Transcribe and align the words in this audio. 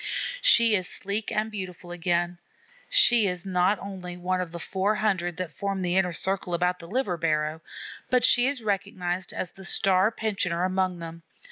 She 0.41 0.73
is 0.75 0.87
sleek 0.87 1.31
and 1.31 1.51
beautiful 1.51 1.91
again. 1.91 2.39
She 2.89 3.27
is 3.27 3.45
not 3.45 3.77
only 3.77 4.17
one 4.17 4.41
of 4.41 4.51
the 4.51 4.57
four 4.57 4.95
hundred 4.95 5.37
that 5.37 5.51
form 5.53 5.83
the 5.83 5.95
inner 5.95 6.11
circle 6.11 6.55
about 6.55 6.79
the 6.79 6.87
liver 6.87 7.17
barrow, 7.17 7.61
but 8.09 8.25
she 8.25 8.47
is 8.47 8.63
recognized 8.63 9.31
as 9.31 9.51
the 9.51 9.63
star 9.63 10.09
pensioner 10.09 10.63
among 10.65 10.97
them. 10.97 11.21